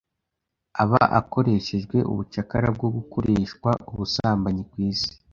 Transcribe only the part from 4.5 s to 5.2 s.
ku isi,